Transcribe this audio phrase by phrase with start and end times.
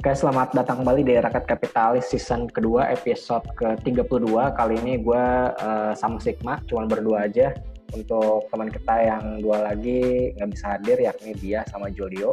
[0.00, 4.32] Oke, selamat datang kembali di Rakyat Kapitalis season kedua episode ke-32.
[4.32, 7.52] Kali ini gue uh, sama Sigma, cuma berdua aja.
[7.92, 12.32] Untuk teman kita yang dua lagi nggak bisa hadir, yakni dia sama Julio.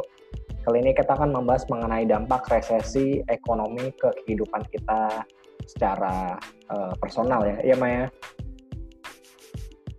[0.64, 5.28] Kali ini kita akan membahas mengenai dampak resesi ekonomi ke kehidupan kita
[5.68, 6.40] secara
[6.72, 7.60] uh, personal ya.
[7.60, 8.04] Iya, Maya?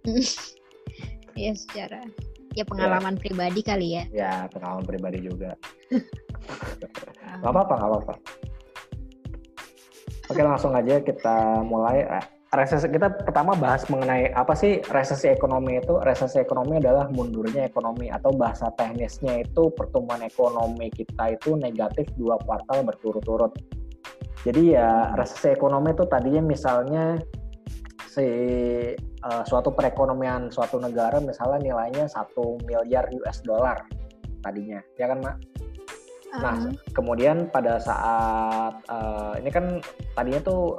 [1.38, 2.02] Iya, secara
[2.58, 3.20] ya pengalaman ya.
[3.22, 4.04] pribadi kali ya.
[4.09, 5.54] Ya, pengalaman pribadi juga.
[7.39, 8.13] Gak apa-apa, gak apa-apa.
[10.30, 12.05] Oke, langsung aja kita mulai.
[12.49, 16.02] Resesi kita pertama bahas mengenai apa sih resesi ekonomi itu?
[16.02, 22.41] Resesi ekonomi adalah mundurnya ekonomi atau bahasa teknisnya itu pertumbuhan ekonomi kita itu negatif dua
[22.41, 23.54] kuartal berturut-turut.
[24.41, 27.21] Jadi ya resesi ekonomi itu tadinya misalnya
[28.09, 28.26] si
[29.21, 33.85] uh, suatu perekonomian suatu negara misalnya nilainya satu miliar US dollar
[34.41, 35.38] tadinya, ya kan mak?
[36.38, 39.82] Nah, kemudian pada saat uh, ini kan
[40.13, 40.77] tadinya tuh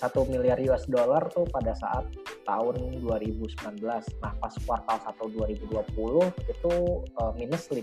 [0.00, 2.08] satu uh, miliar US dollar tuh pada saat
[2.48, 3.84] tahun 2019.
[3.84, 6.72] Nah, pas kuartal 1 2020 itu
[7.20, 7.76] uh, minus 5%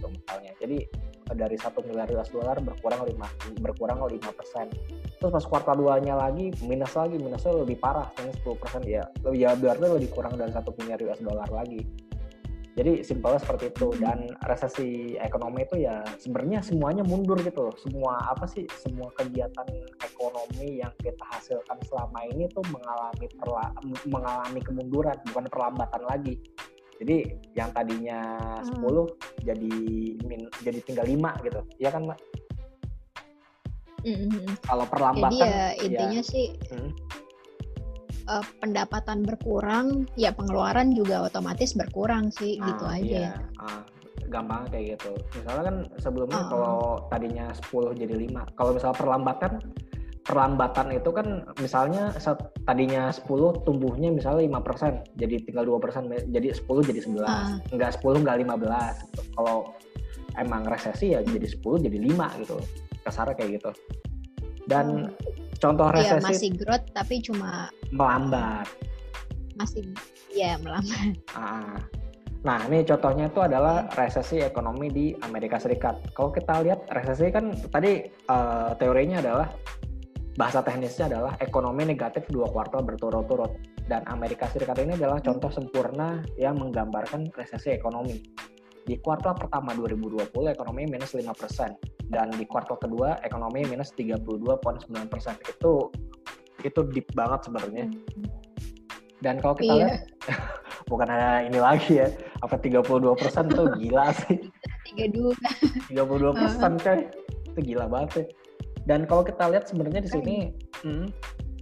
[0.00, 0.52] itu misalnya.
[0.56, 0.78] Jadi
[1.32, 5.20] dari satu miliar US dollar berkurang 5 berkurang 5%.
[5.20, 9.04] Terus pas kuartal 2-nya lagi minus lagi, minusnya lebih parah, minus 10% ya.
[9.32, 11.84] Ya berarti lebih kurang dari satu miliar US dollar lagi.
[12.74, 17.74] Jadi simpelnya seperti itu dan resesi ekonomi itu ya sebenarnya semuanya mundur gitu loh.
[17.78, 19.66] Semua apa sih semua kegiatan
[20.02, 23.70] ekonomi yang kita hasilkan selama ini tuh mengalami perla
[24.10, 26.34] mengalami kemunduran bukan perlambatan lagi.
[26.98, 28.82] Jadi yang tadinya hmm.
[28.82, 29.74] 10 jadi
[30.26, 31.60] min, jadi tinggal 5 gitu.
[31.78, 32.20] Iya kan, Mbak?
[34.04, 34.46] Mm -hmm.
[34.68, 37.22] Kalau perlambatan Jadi ya intinya ya, sih hmm
[38.28, 43.20] uh, pendapatan berkurang, ya pengeluaran juga otomatis berkurang sih, ah, gitu aja.
[43.30, 43.32] Iya.
[43.60, 43.80] Ah,
[44.32, 45.12] gampang kayak gitu.
[45.40, 46.78] Misalnya kan sebelumnya uh, kalau
[47.12, 48.56] tadinya 10 jadi 5.
[48.56, 49.52] Kalau misalnya perlambatan
[50.24, 52.08] perlambatan itu kan misalnya
[52.64, 53.28] tadinya 10
[53.68, 57.60] tumbuhnya misalnya 5% jadi tinggal 2% jadi 10 jadi 11 uh.
[57.76, 59.22] enggak 10 enggak 15 gitu.
[59.36, 59.76] kalau
[60.40, 62.56] emang resesi ya jadi 10 jadi 5 gitu
[63.04, 63.70] kasar kayak gitu
[64.64, 66.12] dan uh Contoh iya, resesi.
[66.12, 67.50] Iya, masih growth tapi cuma
[67.88, 68.68] melambat.
[69.56, 69.82] Masih
[70.28, 71.16] ya melambat.
[71.32, 71.80] Ah.
[72.44, 76.12] Nah, ini contohnya itu adalah resesi ekonomi di Amerika Serikat.
[76.12, 79.48] Kalau kita lihat resesi kan tadi uh, teorinya adalah
[80.36, 83.56] bahasa teknisnya adalah ekonomi negatif dua kuartal berturut-turut
[83.88, 88.20] dan Amerika Serikat ini adalah contoh sempurna yang menggambarkan resesi ekonomi.
[88.84, 94.86] Di kuartal pertama 2020 ekonomi minus 5% dan di kuartal kedua ekonomi minus 32,9%.
[95.50, 95.90] Itu
[96.62, 97.90] itu deep banget sebenarnya.
[99.18, 99.76] Dan kalau kita iya.
[99.82, 99.94] lihat
[100.90, 102.08] bukan ada ini lagi ya,
[102.44, 102.94] apa 32%
[103.50, 104.38] tuh gila sih.
[104.94, 105.90] 32.
[105.90, 107.00] 32% persen coy.
[107.50, 108.26] Itu gila banget sih.
[108.84, 110.36] Dan kalau kita lihat sebenarnya di sini
[110.84, 111.08] hmm,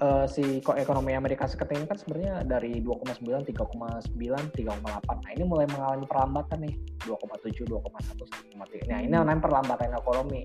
[0.03, 5.23] uh, si ekonomi Amerika Serikat ini kan sebenarnya dari 2,9, 3,9, 3,8.
[5.23, 6.75] Nah ini mulai mengalami perlambatan nih
[7.07, 8.91] 2,7, 2,1, 1,3.
[8.91, 10.43] Nah ini namanya perlambatan ekonomi.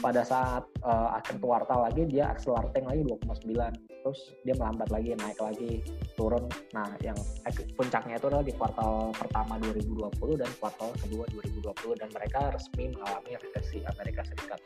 [0.00, 4.00] Pada saat uh, akhir kuartal lagi dia accelerating lagi 2,9.
[4.00, 5.84] Terus dia melambat lagi, naik lagi,
[6.16, 6.48] turun.
[6.72, 7.18] Nah yang
[7.76, 13.32] puncaknya itu adalah di kuartal pertama 2020 dan kuartal kedua 2020 dan mereka resmi mengalami
[13.44, 14.60] resesi Amerika Serikat.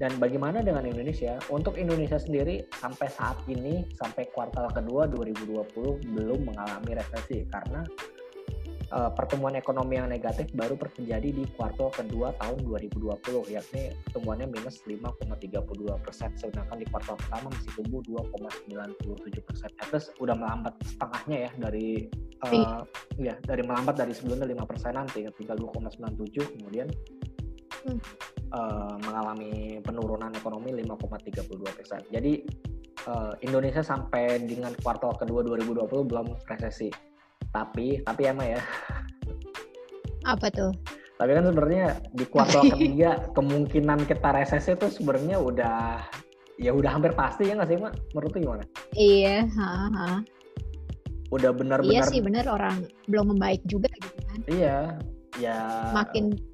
[0.00, 1.36] Dan bagaimana dengan Indonesia?
[1.52, 7.84] Untuk Indonesia sendiri sampai saat ini sampai kuartal kedua 2020 belum mengalami resesi karena
[8.96, 14.80] uh, pertumbuhan ekonomi yang negatif baru terjadi di kuartal kedua tahun 2020 yakni pertumbuhannya minus
[14.88, 15.68] 5,32
[16.00, 19.68] persen sedangkan di kuartal pertama masih tumbuh 2,97 persen.
[19.84, 22.08] Terus udah melambat setengahnya ya dari
[22.48, 22.80] uh,
[23.20, 26.88] ya dari melambat dari sebelumnya 5 persenan tinggal 2,97 kemudian
[27.86, 32.00] hmm uh, mengalami penurunan ekonomi 5,32 persen.
[32.10, 32.42] Jadi
[33.06, 36.90] uh, Indonesia sampai dengan kuartal kedua 2020 belum resesi.
[37.50, 38.60] Tapi tapi emang ya.
[40.26, 40.70] Apa tuh?
[41.20, 46.00] Tapi kan sebenarnya di kuartal ketiga kemungkinan kita resesi itu sebenarnya udah
[46.60, 47.94] ya udah hampir pasti ya nggak sih mak?
[48.12, 48.64] Menurut gimana?
[48.94, 50.08] Iya, ha, ha.
[51.30, 51.94] Udah benar-benar.
[51.94, 54.38] Iya sih benar orang belum membaik juga gitu kan.
[54.50, 54.78] Iya,
[55.38, 55.58] ya.
[55.94, 56.49] Makin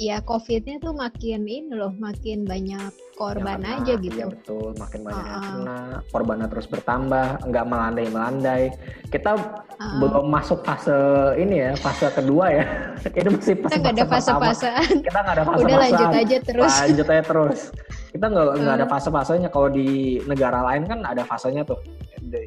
[0.00, 2.88] ya COVID-nya tuh makin ini loh, makin banyak
[3.20, 4.16] korban ya, aja gitu.
[4.16, 8.72] Iya betul, makin banyak uh, yang kena, korbannya terus bertambah, nggak melandai-melandai.
[9.12, 10.96] Kita uh, belum masuk fase
[11.36, 12.64] ini ya, fase kedua ya.
[13.20, 14.94] Itu masih fase Kita nggak ada fase-fasaan.
[15.04, 16.72] Kita nggak ada fase Udah lanjut aja terus.
[16.80, 17.60] Lanjut aja terus.
[18.08, 18.78] Kita nggak nggak uh.
[18.80, 19.48] ada fase-fasenya.
[19.52, 21.76] Kalau di negara lain kan ada fasenya tuh.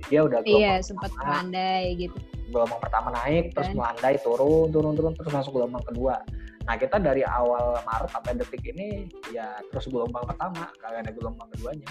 [0.09, 2.17] Dia udah Iya, sempat melandai gitu.
[2.50, 6.17] Gelombang pertama naik, terus melandai, turun, turun, turun, terus masuk gelombang kedua
[6.63, 11.48] Nah kita dari awal Maret sampai detik ini ya terus gelombang pertama, kagak ada gelombang
[11.56, 11.89] keduanya.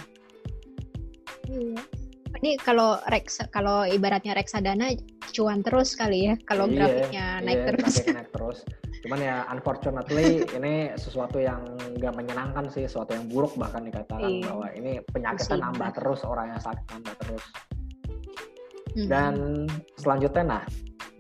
[1.49, 1.81] Iya.
[2.33, 4.97] Ini kalau Rex kalau ibaratnya reksadana
[5.37, 7.95] cuan terus kali ya kalau iya, grafiknya naik iya, terus.
[8.09, 8.59] naik terus.
[9.05, 11.61] Cuman ya unfortunately ini sesuatu yang
[12.01, 14.49] nggak menyenangkan sih, sesuatu yang buruk bahkan dikatakan iya.
[14.49, 17.45] bahwa ini penyakitnya nambah terus, orang yang sakit nambah terus.
[18.93, 19.09] Hmm.
[19.09, 19.35] Dan
[20.01, 20.63] selanjutnya nah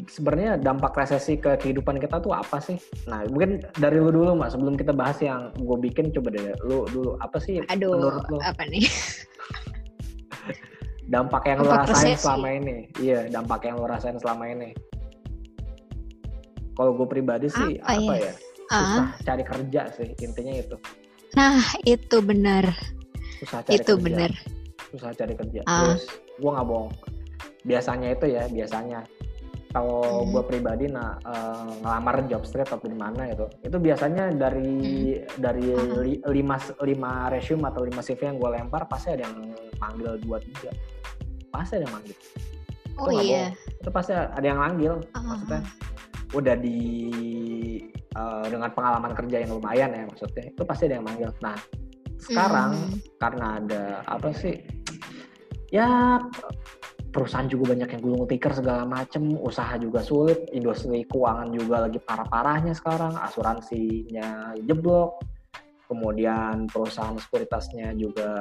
[0.08, 2.78] sebenarnya dampak resesi ke kehidupan kita tuh apa sih?
[3.06, 6.86] Nah, mungkin dari lu dulu, Mbak, sebelum kita bahas yang gue bikin, coba deh lu
[6.90, 8.38] dulu apa sih Aduh, menurut lu?
[8.42, 8.86] apa nih?
[11.12, 12.22] dampak yang dampak lu rasain resesi.
[12.24, 12.76] selama ini.
[12.96, 14.70] Iya, dampak yang lu rasain selama ini.
[16.72, 18.30] Kalau gue pribadi sih apa, apa ya?
[18.30, 18.32] ya?
[18.72, 19.06] Susah uh.
[19.20, 20.76] cari kerja sih, intinya itu.
[21.36, 22.64] Nah, itu benar.
[23.44, 24.04] Susah cari itu kerja.
[24.04, 24.30] benar.
[24.88, 25.60] Susah cari kerja.
[25.68, 25.92] Uh.
[25.92, 26.04] Terus
[26.40, 26.92] gue nggak bohong.
[27.62, 29.04] Biasanya itu ya, biasanya
[29.72, 30.30] kalau hmm.
[30.36, 34.72] gue pribadi nah uh, ngelamar job street atau di mana itu itu biasanya dari
[35.16, 35.40] hmm.
[35.40, 35.66] dari
[36.04, 40.38] li, lima lima resume atau lima cv yang gue lempar pasti ada yang manggil dua
[40.44, 40.70] tiga
[41.48, 42.16] pasti ada yang manggil
[43.00, 45.24] oh itu iya itu pasti ada yang manggil uh-huh.
[45.24, 45.60] maksudnya
[46.32, 46.80] udah di
[48.16, 51.56] uh, dengan pengalaman kerja yang lumayan ya maksudnya itu pasti ada yang manggil nah
[52.20, 52.96] sekarang hmm.
[53.18, 54.54] karena ada apa sih
[55.72, 56.20] ya
[57.12, 62.00] perusahaan juga banyak yang gulung tikar segala macem, usaha juga sulit, industri keuangan juga lagi
[62.00, 65.20] parah-parahnya sekarang, asuransinya jeblok,
[65.92, 68.32] kemudian perusahaan sekuritasnya juga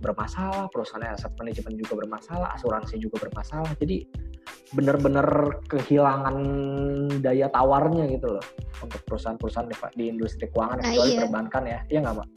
[0.00, 4.08] bermasalah, perusahaan aset manajemen juga bermasalah, asuransi juga bermasalah, jadi
[4.72, 6.36] benar-benar kehilangan
[7.20, 8.46] daya tawarnya gitu loh
[8.80, 11.20] untuk perusahaan-perusahaan di, industri keuangan, nah, kecuali iya.
[11.20, 12.28] perbankan ya, iya nggak mbak?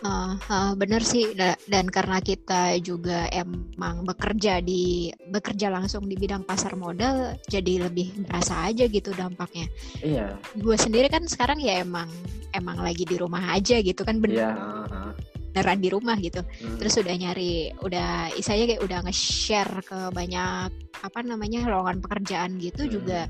[0.00, 1.36] Uh, uh, benar sih
[1.68, 8.24] dan karena kita juga emang bekerja di bekerja langsung di bidang pasar modal jadi lebih
[8.24, 9.68] berasa aja gitu dampaknya.
[10.00, 10.40] Iya.
[10.56, 12.08] Gue sendiri kan sekarang ya emang
[12.56, 14.40] emang lagi di rumah aja gitu kan bener.
[14.40, 14.50] Iya.
[14.88, 15.12] Uh,
[15.50, 16.40] beneran di rumah gitu.
[16.40, 16.78] Hmm.
[16.78, 20.70] Terus udah nyari, udah isanya kayak udah nge-share ke banyak
[21.02, 22.92] apa namanya lowongan pekerjaan gitu hmm.
[22.94, 23.20] juga.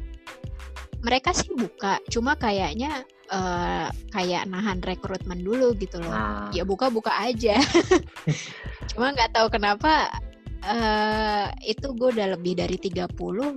[1.00, 6.12] Mereka sih buka, cuma kayaknya uh, kayak nahan rekrutmen dulu gitu loh.
[6.12, 6.50] Nah.
[6.52, 7.56] Ya buka-buka aja.
[8.90, 10.10] Cuma nggak tahu kenapa
[10.66, 13.06] uh, itu gue udah lebih dari 30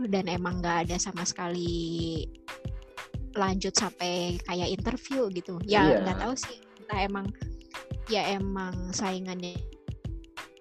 [0.07, 2.23] dan emang nggak ada sama sekali
[3.33, 5.57] lanjut sampai kayak interview gitu.
[5.65, 6.05] Ya iya.
[6.05, 6.23] nggak yeah.
[6.29, 6.57] tahu sih.
[6.85, 7.25] Entah emang
[8.11, 9.57] ya emang saingannya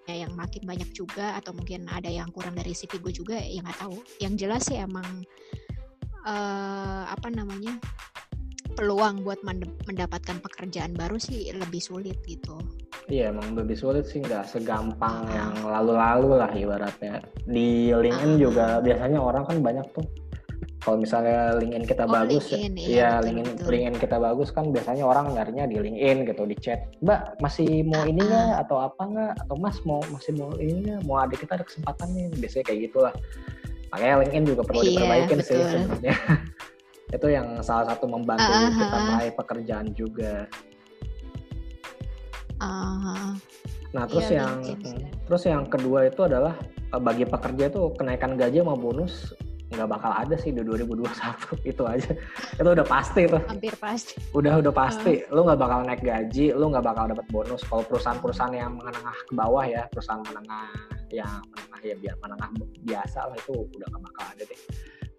[0.03, 3.61] ya yang makin banyak juga atau mungkin ada yang kurang dari CV gue juga ya
[3.61, 3.97] nggak tahu.
[4.19, 5.23] Yang jelas sih emang
[6.27, 7.77] uh, apa namanya
[8.73, 9.39] peluang buat
[9.87, 12.57] mendapatkan pekerjaan baru sih lebih sulit gitu.
[13.07, 15.33] Iya emang lebih sulit sih nggak segampang uh.
[15.33, 17.21] yang lalu-lalu lah ibaratnya.
[17.45, 18.39] Di LinkedIn uh.
[18.39, 20.05] juga biasanya orang kan banyak tuh.
[20.83, 23.71] Kalau misalnya LinkedIn kita oh, bagus, LinkedIn, ya, iya, LinkedIn, betul.
[23.71, 26.91] LinkedIn kita bagus kan biasanya orang nyarinya di LinkedIn gitu di chat.
[26.99, 30.91] Mbak masih mau uh, ini nggak atau apa nggak atau Mas mau masih mau ini
[30.91, 31.07] nggak?
[31.07, 33.13] Mau adik kita ada kesempatan nih biasanya kayak gitulah.
[33.95, 36.15] Makanya LinkedIn juga perlu iya, diperbaikin sih sebenarnya.
[37.11, 40.47] itu yang salah satu membantu uh, kita meraih pekerjaan juga.
[42.61, 43.35] Uh,
[43.91, 48.39] nah terus iya, yang hmm, terus yang kedua itu adalah eh, bagi pekerja itu kenaikan
[48.39, 49.35] gaji sama bonus
[49.73, 51.09] nggak bakal ada sih di 2021
[51.73, 52.11] itu aja.
[52.61, 53.41] Itu udah pasti tuh.
[53.49, 54.21] Hampir pasti.
[54.37, 55.25] Udah udah pasti.
[55.25, 55.33] Uh.
[55.33, 57.65] lu nggak bakal naik gaji lu nggak bakal dapat bonus.
[57.65, 60.69] Kalau perusahaan-perusahaan yang menengah ke bawah ya perusahaan menengah
[61.09, 62.49] yang menengah ya biar menengah
[62.85, 64.59] biasa lah itu udah nggak bakal ada deh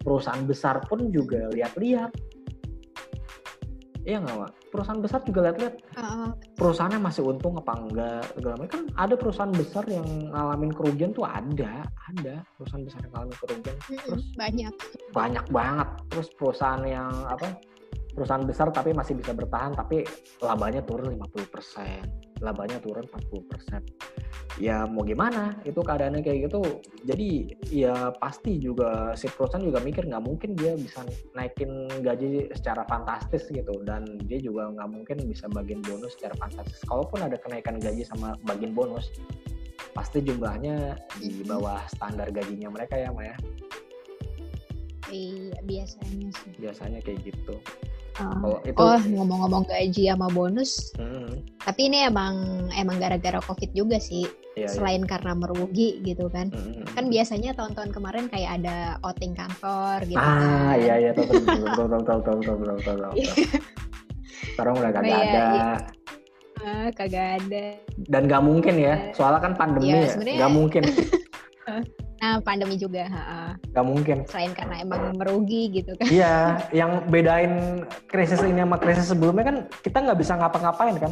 [0.05, 2.13] perusahaan besar pun juga lihat-lihat
[4.05, 4.51] Iya nggak, Wak?
[4.69, 5.75] Perusahaan besar juga lihat-lihat.
[5.97, 6.29] Uh,
[6.61, 8.21] perusahaannya masih untung apa enggak?
[8.37, 11.89] Segala Kan ada perusahaan besar yang ngalamin kerugian tuh ada.
[12.13, 13.75] Ada perusahaan besar yang ngalamin kerugian.
[13.81, 14.73] Terus banyak.
[15.09, 15.89] Banyak banget.
[16.13, 17.57] Terus perusahaan yang apa?
[18.13, 20.05] Perusahaan besar tapi masih bisa bertahan tapi
[20.37, 22.24] labanya turun 50%.
[22.43, 23.83] Labanya turun 40%
[24.55, 25.55] ya mau gimana?
[25.67, 26.61] Itu keadaannya kayak gitu.
[27.03, 31.03] Jadi ya pasti juga si perusahaan juga mikir nggak mungkin dia bisa
[31.35, 33.83] naikin gaji secara fantastis gitu.
[33.83, 36.79] Dan dia juga nggak mungkin bisa bagian bonus secara fantastis.
[36.87, 39.11] Kalaupun ada kenaikan gaji sama bagian bonus
[39.95, 43.31] pasti jumlahnya di bawah standar gajinya mereka ya Maya
[45.07, 46.51] iya biasanya sih.
[46.59, 47.55] Biasanya kayak gitu
[48.15, 51.35] Oh, itu, oh ngomong-ngomong gaji sama bonus, hmm.
[51.59, 54.23] tapi ini emang emang gara-gara covid juga sih.
[54.55, 54.67] Iya, iya.
[54.71, 55.09] Selain iya.
[55.11, 56.95] karena merugi gitu kan, hmm.
[56.95, 60.15] kan biasanya tahun-tahun kemarin kayak ada outing kantor gitu.
[60.15, 60.79] Ah kan.
[60.79, 63.13] iya iya tahu tahu tahu tahu tahu tahu tahu.
[64.55, 65.43] Sekarang udah kagak iya, ada.
[65.43, 65.73] Iya.
[66.65, 67.65] Ah, kagak ada.
[68.07, 70.83] Dan gak mungkin ya, soalnya kan pandemi ya, ya gak mungkin.
[71.65, 73.09] Nah, pandemi juga.
[73.73, 74.23] Gak mungkin.
[74.29, 76.07] Selain karena emang merugi gitu kan.
[76.07, 76.35] Iya,
[76.71, 81.11] yang bedain krisis ini sama krisis sebelumnya kan kita nggak bisa ngapa-ngapain kan.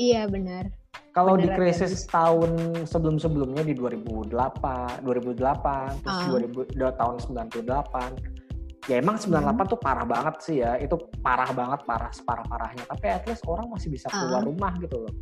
[0.00, 0.72] Iya benar.
[1.12, 2.24] Kalau di krisis ya.
[2.24, 6.40] tahun sebelum-sebelumnya di 2008, 2008, terus uh.
[6.56, 9.68] 2000 tahun 98, ya emang 98 hmm.
[9.68, 10.80] tuh parah banget sih ya.
[10.80, 12.88] Itu parah banget, parah separah-parahnya.
[12.88, 14.48] Tapi at least orang masih bisa keluar uh.
[14.48, 15.12] rumah gitu loh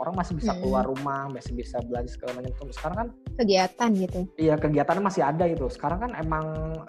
[0.00, 0.60] orang masih bisa hmm.
[0.60, 4.20] keluar rumah masih bisa belanja segala macam sekarang kan kegiatan gitu.
[4.40, 5.68] Iya kegiatannya masih ada gitu.
[5.68, 6.46] Sekarang kan emang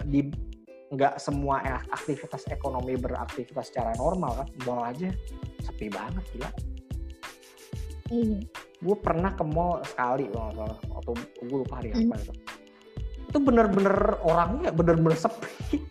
[0.08, 0.28] di
[0.88, 1.60] nggak semua
[1.92, 4.48] aktivitas ekonomi beraktivitas secara normal kan.
[4.64, 5.08] Mall aja
[5.62, 6.50] sepi banget gila.
[8.08, 8.40] Iya.
[8.78, 11.12] Gue pernah ke mall sekali kalau atau
[11.44, 12.08] gue lupa hari hmm.
[12.08, 12.32] apa itu.
[13.28, 15.84] Itu bener-bener orangnya bener-bener sepi.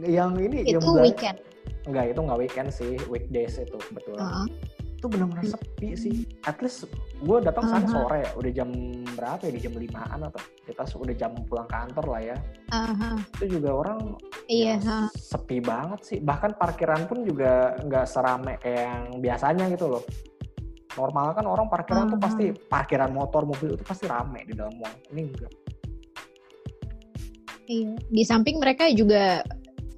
[0.00, 1.38] Yang ini itu yang weekend?
[1.84, 2.96] Enggak itu nggak weekend sih.
[3.12, 4.71] Weekdays itu betul uh -huh
[5.02, 5.54] itu benar-benar hmm.
[5.58, 6.16] sepi sih.
[6.46, 6.86] At least
[7.18, 7.94] gue datang sana uh -huh.
[8.06, 8.70] sore udah jam
[9.18, 9.50] berapa ya?
[9.50, 12.36] Di jam limaan atau kita udah jam pulang kantor lah ya.
[12.70, 13.14] Uh -huh.
[13.42, 13.98] itu juga orang
[14.46, 16.18] iya ya, sepi banget sih.
[16.22, 20.02] Bahkan parkiran pun juga nggak serame kayak yang biasanya gitu loh.
[20.94, 22.14] Normal kan orang parkiran uh -huh.
[22.14, 25.52] tuh pasti parkiran motor mobil itu pasti rame di dalam mall ini enggak
[27.66, 27.90] iya.
[27.96, 29.42] Di samping mereka juga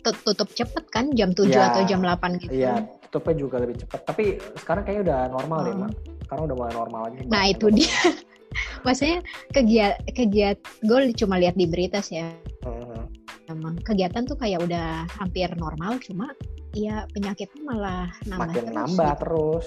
[0.04, 1.10] tutup cepet kan?
[1.16, 2.52] Jam 7 ya, atau jam 8 gitu.
[2.52, 2.84] Iya,
[3.14, 4.00] tutupnya juga lebih cepat.
[4.10, 4.24] Tapi
[4.58, 5.66] sekarang kayaknya udah normal hmm.
[5.70, 5.92] deh, Mak.
[6.26, 7.16] Sekarang udah mulai normal lagi.
[7.30, 8.00] Nah, itu dia.
[8.86, 9.18] Maksudnya
[9.54, 12.34] kegiat kegiat gue cuma lihat di berita sih ya.
[12.66, 13.06] Hmm.
[13.46, 16.34] Emang kegiatan tuh kayak udah hampir normal, cuma
[16.74, 18.74] ya penyakitnya malah nambah Makin terus.
[18.74, 19.20] nambah gitu.
[19.22, 19.66] terus.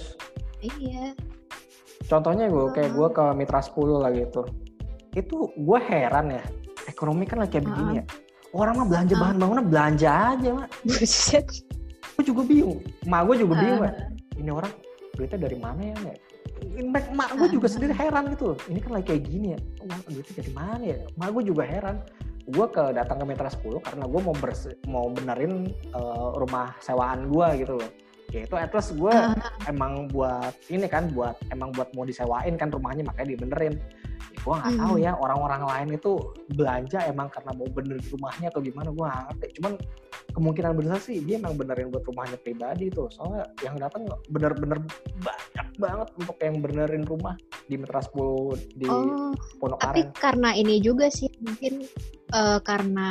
[0.60, 1.04] Iya.
[2.04, 4.42] Contohnya gue kayak gue ke Mitra 10 lah gitu.
[5.16, 6.44] Itu gue heran ya.
[6.84, 8.04] Ekonomi kan lagi kayak uh begini ya.
[8.56, 10.68] Orang mah belanja uh bahan bangunan belanja aja, Mak
[12.18, 12.82] gue juga bingung.
[13.06, 13.94] Mak gue juga bingung uh.
[14.34, 14.74] ini orang
[15.14, 15.94] duitnya dari mana ya
[17.14, 19.58] mak gue juga sendiri heran gitu ini kan lagi kayak gini ya.
[19.86, 20.98] Uang duitnya dari mana ya?
[21.14, 22.02] Mak gue juga heran.
[22.50, 27.30] Gue ke datang ke Metra 10 karena gue mau bersi, mau benerin uh, rumah sewaan
[27.30, 27.90] gue gitu loh.
[28.34, 29.38] Ya itu at least gue uh.
[29.70, 33.78] emang buat ini kan buat emang buat mau disewain kan rumahnya makanya dibenerin
[34.48, 36.12] gue nggak tahu ya orang-orang lain itu
[36.56, 39.46] belanja emang karena mau benerin rumahnya atau gimana gue nggak ngerti.
[39.60, 39.72] Cuman
[40.32, 43.12] kemungkinan besar sih dia emang benerin buat rumahnya pribadi tuh.
[43.12, 44.80] Soalnya yang datang bener-bener
[45.20, 47.36] banyak banget untuk yang benerin rumah
[47.68, 51.84] di Metra 10 di oh, Pondok Tapi karena ini juga sih mungkin
[52.32, 53.08] uh, karena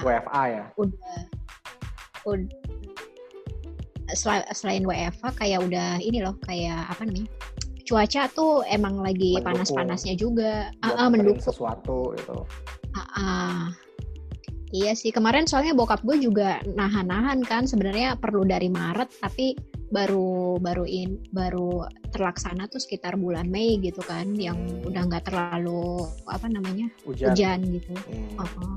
[0.00, 0.64] WFA ya.
[0.80, 1.20] Udah
[2.24, 2.64] udah
[4.56, 7.28] selain WFA kayak udah ini loh kayak apa namanya
[7.92, 12.36] cuaca tuh emang lagi panas-panasnya juga ah, uh, mendukung sesuatu itu
[12.96, 13.60] uh, uh,
[14.72, 19.52] Iya sih, kemarin soalnya bokap gue juga nahan-nahan kan sebenarnya perlu dari Maret tapi
[19.92, 24.88] baru baru in baru terlaksana tuh sekitar bulan Mei gitu kan yang hmm.
[24.88, 27.92] udah nggak terlalu apa namanya hujan, hujan gitu.
[28.08, 28.40] Hmm.
[28.40, 28.76] Uh -huh.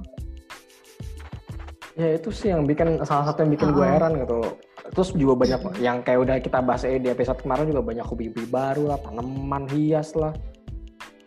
[1.96, 3.80] Ya itu sih yang bikin salah satu yang bikin uh -huh.
[3.80, 4.40] gue heran gitu.
[4.92, 8.84] Terus juga banyak yang kayak udah kita bahas di episode kemarin juga banyak hobi-hobi baru
[8.94, 10.36] lah, tanaman hias lah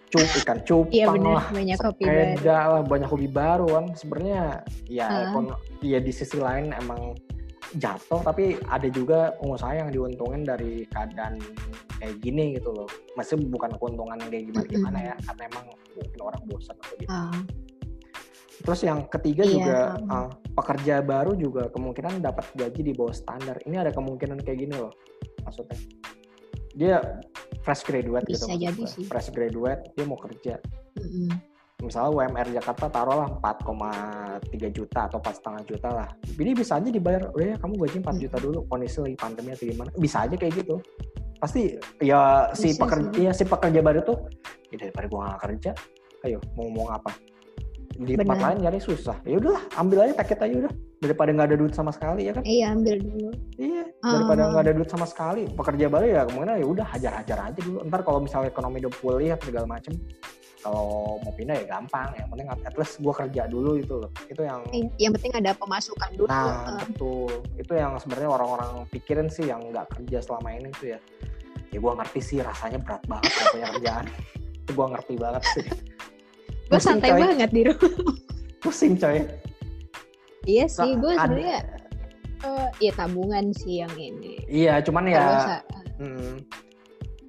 [0.09, 4.45] cup ikan cupang iya, bener, lah banyak hobi sepeda lah banyak hobi baru kan sebenarnya
[4.89, 5.07] ya
[5.37, 5.53] uh.
[5.85, 7.13] ya di sisi lain emang
[7.77, 11.37] jatuh tapi ada juga pengusaha yang diuntungin dari keadaan
[12.01, 16.21] kayak gini gitu loh masih bukan keuntungan yang kayak gimana gimana ya karena emang mungkin
[16.25, 17.41] orang bosan atau gitu uh.
[18.65, 19.53] terus yang ketiga iya.
[19.53, 23.63] juga uh, pekerja baru juga kemungkinan dapat gaji di bawah standar.
[23.63, 24.91] Ini ada kemungkinan kayak gini loh
[25.47, 25.79] maksudnya.
[26.75, 26.97] Dia
[27.63, 29.07] fresh graduate Bisa gitu jadi sih.
[29.07, 30.59] fresh graduate dia mau kerja.
[30.99, 31.57] Mm-hmm.
[31.79, 36.11] misalnya UMR Jakarta taruhlah 4,3 juta atau 4,5 juta lah.
[36.27, 38.19] Ini bisa aja dibayar oh ya kamu gaji 4 mm-hmm.
[38.27, 39.91] juta dulu kondisi lagi pandemi atau gimana.
[39.95, 40.83] Bisa aja kayak gitu.
[41.39, 44.19] Pasti ya si pekerja ya si pekerja baru tuh
[44.75, 45.71] ya daripada gua gak kerja
[46.27, 47.15] ayo mau ngomong apa
[47.99, 48.23] di Benar.
[48.23, 49.17] tempat lain nyari susah.
[49.27, 50.73] Ya udahlah ambil aja paket aja udah.
[50.99, 52.43] Daripada nggak ada duit sama sekali ya kan?
[52.47, 53.31] Iya ambil dulu.
[53.59, 55.43] Iya daripada nggak ada duit sama sekali.
[55.51, 57.79] Pekerja baru ya ke mana ya udah hajar-hajar aja dulu.
[57.91, 59.93] Ntar kalau misalnya ekonomi udah pulih segala macem
[60.59, 62.09] kalau mau pindah ya gampang.
[62.15, 64.11] Yang penting at least gue kerja dulu itu loh.
[64.31, 66.31] Itu yang iya, yang penting ada pemasukan dulu.
[66.31, 67.35] Nah betul.
[67.59, 70.99] Itu yang sebenarnya orang-orang pikirin sih yang nggak kerja selama ini tuh ya.
[71.75, 74.07] Ya gue ngerti sih rasanya berat banget punya kerjaan.
[74.63, 75.67] Itu gue ngerti banget sih
[76.69, 77.21] gue santai coy.
[77.25, 77.93] banget di rumah.
[78.63, 79.25] Pusing coy.
[80.45, 81.61] Iya sih gue sebenarnya
[82.45, 84.45] uh, ya tabungan sih yang ini.
[84.49, 85.61] Iya cuman ya
[86.01, 86.35] hmm,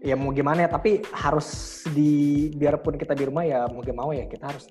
[0.04, 4.28] ya mau gimana ya tapi harus di biarpun kita di rumah ya mau mau ya
[4.28, 4.68] kita harus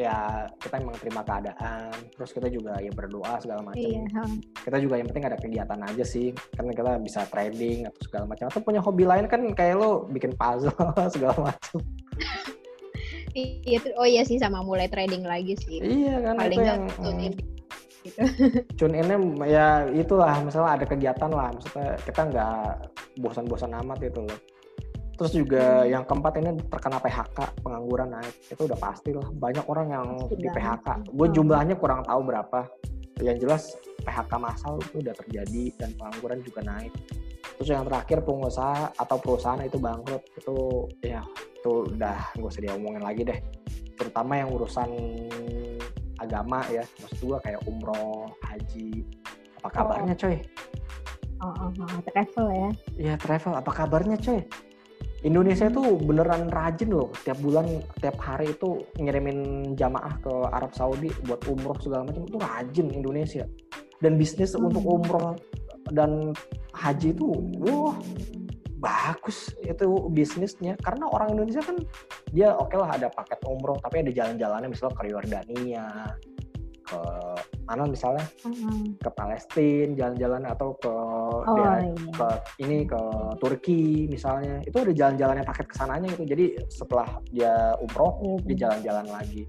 [0.00, 3.84] ya kita emang terima keadaan terus kita juga ya berdoa segala macam.
[3.84, 4.24] Iya.
[4.64, 8.48] kita juga yang penting ada kegiatan aja sih karena kita bisa trading atau segala macam
[8.48, 10.72] atau punya hobi lain kan kayak lo bikin puzzle
[11.14, 11.84] segala macam
[13.34, 15.78] iya oh iya sih sama mulai trading lagi sih.
[15.78, 17.40] Iya kan paling yang hmm, gitu.
[18.80, 19.14] Cun ini
[19.46, 22.72] ya itulah misalnya ada kegiatan lah maksudnya kita nggak
[23.20, 24.38] bosan-bosan amat gitu loh.
[25.20, 25.88] Terus juga hmm.
[25.92, 29.28] yang keempat ini terkena PHK pengangguran naik itu udah pasti lah.
[29.28, 30.40] Banyak orang yang Sudah.
[30.40, 32.60] di PHK gue jumlahnya kurang tahu berapa.
[33.20, 33.62] Yang jelas
[34.00, 36.92] PHK massal itu udah terjadi dan pengangguran juga naik
[37.58, 40.22] terus yang terakhir pengusaha atau perusahaan itu bangkrut.
[40.36, 43.40] Itu ya itu udah gue usah diomongin lagi deh.
[43.96, 44.90] Terutama yang urusan
[46.20, 46.84] agama ya.
[47.04, 49.04] Maksud gue kayak umroh haji
[49.60, 49.72] apa oh.
[49.76, 50.36] kabarnya coy?
[51.40, 52.70] Oh, oh, oh, travel ya.
[52.96, 53.52] Iya travel.
[53.56, 54.40] Apa kabarnya coy?
[55.20, 57.12] Indonesia itu beneran rajin loh.
[57.24, 62.24] Tiap bulan tiap hari itu ngirimin jamaah ke Arab Saudi buat umroh segala macam.
[62.24, 63.44] Itu rajin Indonesia.
[64.00, 64.72] Dan bisnis hmm.
[64.72, 65.36] untuk umroh
[65.90, 66.34] dan
[66.74, 67.28] haji itu
[67.62, 67.98] wah
[68.80, 70.74] bagus itu bisnisnya.
[70.80, 71.76] Karena orang Indonesia kan
[72.32, 74.68] dia oke okay lah ada paket umroh tapi ada jalan-jalannya.
[74.72, 75.86] Misalnya ke Yordania
[76.90, 77.00] ke
[77.70, 78.26] mana misalnya?
[78.42, 78.98] Mm-hmm.
[78.98, 81.94] ke Palestina jalan-jalan atau ke oh, daerah, iya.
[81.94, 82.28] ke
[82.66, 83.00] ini ke
[83.38, 84.58] Turki misalnya.
[84.66, 88.46] Itu ada jalan-jalannya paket ke sananya itu jadi setelah dia umroh mm-hmm.
[88.50, 89.46] dia jalan-jalan lagi.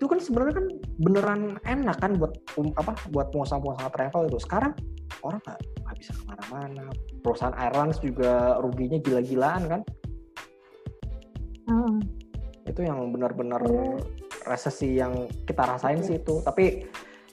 [0.00, 0.66] Itu kan sebenarnya kan
[0.98, 4.38] beneran enak kan buat um, apa buat pengusaha-pengusaha travel itu.
[4.40, 4.72] Sekarang
[5.20, 6.86] orang nggak bisa ke mana-mana.
[7.20, 9.82] Perusahaan airlines juga ruginya gila-gilaan kan?
[11.62, 12.00] Mm.
[12.62, 16.42] itu yang benar-benar mm resesi yang kita rasain sih itu.
[16.42, 16.82] Tapi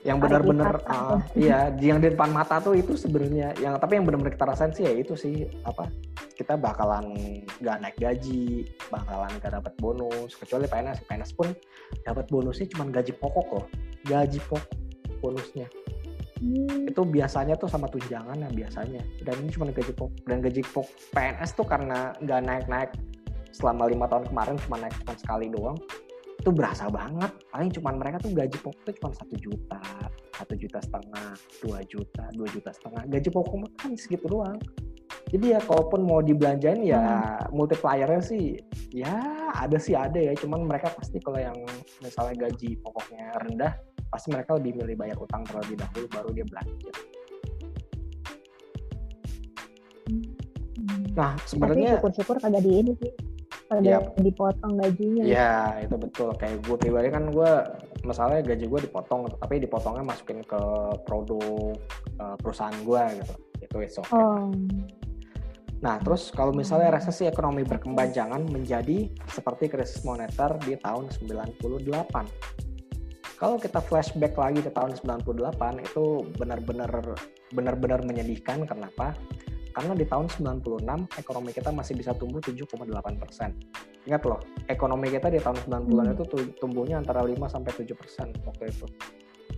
[0.06, 4.32] yang benar-benar uh, iya yang di depan mata tuh itu sebenarnya yang tapi yang benar-benar
[4.32, 5.92] kita rasain sih ya itu sih apa
[6.40, 7.12] kita bakalan
[7.60, 11.52] gak naik gaji bakalan gak dapat bonus kecuali PNS PNS pun
[12.08, 13.66] dapat bonusnya cuma gaji pokok loh.
[14.08, 14.72] Gaji pokok
[15.20, 15.68] bonusnya
[16.40, 16.90] hmm.
[16.90, 19.04] itu biasanya tuh sama tunjangan yang biasanya.
[19.24, 22.92] Dan ini cuma gaji pokok dan gaji pokok PNS tuh karena gak naik-naik.
[23.50, 25.78] Selama lima tahun kemarin cuma naik cuma sekali doang.
[26.40, 27.32] Itu berasa banget.
[27.52, 29.84] Paling cuman mereka tuh gaji pokok tuh cuma satu juta
[30.40, 33.04] satu juta setengah dua juta dua juta setengah.
[33.12, 34.60] Gaji pokok kan segitu doang.
[35.30, 37.54] Jadi ya kalaupun mau dibelanjain ya hmm.
[37.54, 38.58] multipliernya sih
[38.90, 39.14] ya
[39.54, 40.34] ada sih ada ya.
[40.34, 41.58] Cuman mereka pasti kalau yang
[42.02, 43.74] misalnya gaji pokoknya rendah
[44.10, 46.92] pasti mereka lebih milih bayar utang terlebih dahulu baru dia belanja
[50.10, 51.04] hmm.
[51.14, 53.14] nah sebenarnya syukur-syukur kagak di ini sih
[53.70, 54.18] ada yep.
[54.18, 55.24] dipotong gajinya.
[55.30, 56.34] Iya, itu betul.
[56.42, 57.52] Kayak gue pribadi kan gue
[58.02, 60.62] masalahnya gaji gue dipotong, tapi dipotongnya masukin ke
[61.06, 61.78] produk
[62.18, 63.34] uh, perusahaan gue gitu.
[63.62, 64.18] Itu itu okay.
[64.18, 64.50] Oh.
[65.80, 72.69] Nah, terus kalau misalnya resesi ekonomi berkepanjangan menjadi seperti krisis moneter di tahun 98.
[73.40, 76.92] Kalau kita flashback lagi ke tahun 98 itu benar-benar
[77.56, 78.68] benar-benar menyedihkan.
[78.68, 79.16] Kenapa?
[79.72, 80.84] Karena di tahun 96
[81.16, 82.84] ekonomi kita masih bisa tumbuh 7,8
[83.16, 83.56] persen.
[84.04, 86.16] Ingat loh, ekonomi kita di tahun 90-an hmm.
[86.20, 86.24] itu
[86.60, 88.84] tumbuhnya antara 5 sampai 7 persen waktu itu.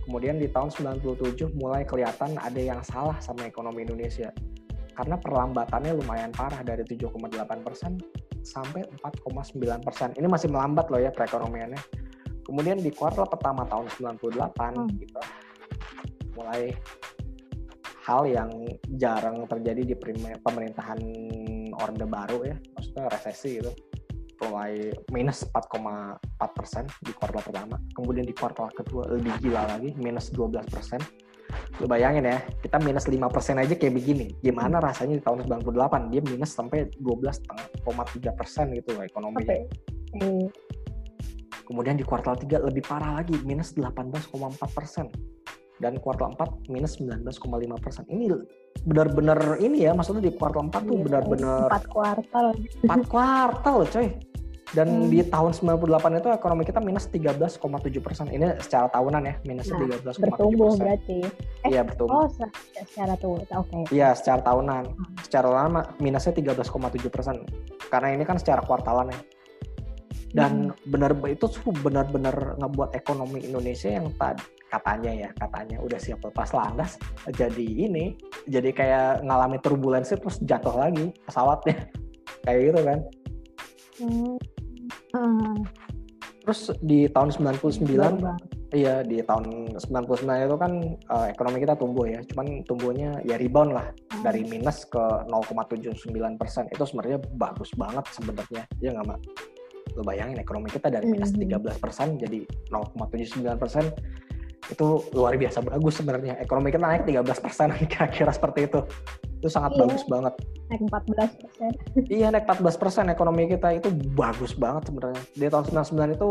[0.06, 4.30] Kemudian di tahun 97 mulai kelihatan ada yang salah sama ekonomi Indonesia.
[4.94, 7.98] Karena perlambatannya lumayan parah dari 7,8 persen
[8.46, 10.14] sampai 4,9 persen.
[10.14, 12.01] Ini masih melambat loh ya perekonomiannya.
[12.42, 13.86] Kemudian di kuartal pertama tahun
[14.18, 14.88] 98 hmm.
[14.98, 15.20] gitu,
[16.34, 16.74] mulai
[18.02, 18.50] hal yang
[18.98, 19.94] jarang terjadi di
[20.42, 21.00] pemerintahan
[21.72, 23.72] Orde Baru ya, maksudnya resesi gitu
[24.42, 26.18] mulai minus 4,4
[26.50, 30.98] persen di kuartal pertama, kemudian di kuartal kedua lebih gila lagi minus 12 persen.
[31.78, 34.32] Lu bayangin ya, kita minus 5 persen aja kayak begini.
[34.40, 39.46] Gimana rasanya di tahun 98 dia minus sampai 12,3 persen gitu ekonominya.
[39.46, 39.62] Okay.
[41.72, 44.28] Kemudian di kuartal 3 lebih parah lagi, minus 18,4
[44.76, 45.08] persen
[45.80, 48.04] dan kuartal 4 minus 19,5 persen.
[48.12, 48.28] Ini
[48.84, 52.46] benar-benar ini ya, maksudnya di kuartal 4 tuh iya, benar-benar empat kuartal.
[52.84, 54.08] Empat kuartal, coy.
[54.72, 55.08] Dan hmm.
[55.08, 57.56] di tahun 98 itu ekonomi kita minus 13,7
[58.04, 58.28] persen.
[58.28, 60.28] Ini secara tahunan ya, minus nah, 13,7 persen.
[60.28, 61.18] Bertumbuh berarti.
[61.64, 62.24] Eh, iya bertumbuh.
[62.24, 62.28] Oh,
[62.76, 63.48] secara tuh, oke.
[63.48, 63.96] Okay.
[63.96, 64.92] Iya, secara tahunan.
[64.92, 65.16] Hmm.
[65.24, 67.48] Secara lama minusnya 13,7 persen.
[67.88, 69.20] Karena ini kan secara kuartalan ya
[70.32, 70.88] dan hmm.
[70.88, 71.46] benar itu
[71.84, 74.42] benar-benar ngebuat ekonomi Indonesia yang tadi
[74.72, 76.96] katanya ya katanya udah siap lepas landas
[77.40, 78.16] jadi ini
[78.48, 81.76] jadi kayak ngalami turbulensi terus jatuh lagi pesawatnya
[82.48, 82.98] kayak gitu kan
[84.00, 84.36] hmm.
[85.12, 85.56] Hmm.
[86.48, 90.72] terus di tahun 99 iya di tahun 99 itu kan
[91.12, 94.24] uh, ekonomi kita tumbuh ya cuman tumbuhnya ya rebound lah hmm.
[94.24, 96.08] dari minus ke 0,79
[96.40, 99.20] persen itu sebenarnya bagus banget sebenarnya ya nggak mak
[99.92, 103.84] lo bayangin ekonomi kita dari minus 13 persen jadi 0,79 persen
[104.70, 106.38] itu luar biasa bagus sebenarnya.
[106.38, 108.80] Ekonomi kita naik 13 persen kira-kira seperti itu.
[109.42, 109.80] itu sangat iya.
[109.82, 110.34] bagus banget
[110.72, 111.70] naik 14 persen
[112.16, 116.30] iya naik 14 persen ekonomi kita itu bagus banget sebenarnya di tahun 99 itu